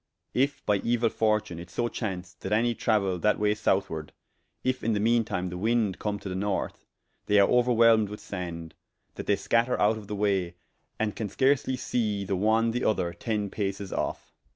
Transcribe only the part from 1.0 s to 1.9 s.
fortune it so